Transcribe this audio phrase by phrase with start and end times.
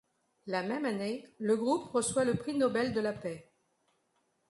[0.47, 3.51] La même année, le Groupe reçoit le Prix Nobel de la paix.